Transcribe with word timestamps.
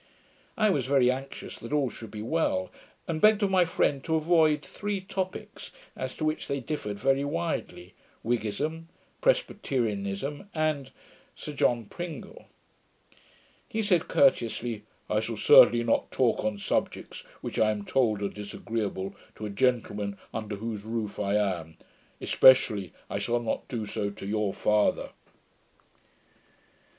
I 0.57 0.71
was 0.71 0.87
very 0.87 1.11
anxious 1.11 1.59
that 1.59 1.71
all 1.71 1.91
should 1.91 2.09
be 2.09 2.23
well; 2.23 2.71
and 3.07 3.21
begged 3.21 3.43
of 3.43 3.51
my 3.51 3.65
friend 3.65 4.03
to 4.05 4.15
avoid 4.15 4.65
three 4.65 4.99
topicks, 4.99 5.69
as 5.95 6.15
to 6.17 6.25
which 6.25 6.47
they 6.47 6.59
differed 6.59 6.97
very 6.97 7.23
widely; 7.23 7.93
Whiggism, 8.23 8.87
Presbyterianism, 9.21 10.49
and 10.55 10.89
Sir 11.35 11.53
John 11.53 11.85
Pringle. 11.85 12.47
He 13.69 13.83
said 13.83 14.07
courteously, 14.07 14.85
'I 15.07 15.19
shall 15.19 15.37
certainly 15.37 15.83
not 15.83 16.09
talk 16.09 16.43
on 16.43 16.57
subjects 16.57 17.23
which 17.41 17.59
I 17.59 17.69
am 17.69 17.85
told 17.85 18.23
are 18.23 18.29
disagreeable 18.29 19.15
to 19.35 19.45
a 19.45 19.51
gentleman 19.51 20.17
under 20.33 20.55
whose 20.55 20.83
roof 20.83 21.19
I 21.19 21.35
am; 21.35 21.77
especially, 22.19 22.91
I 23.07 23.19
shall 23.19 23.39
not 23.39 23.67
do 23.67 23.85
so 23.85 24.09
to 24.09 24.25
YOUR 24.25 24.51
FATHER.' 24.51 25.11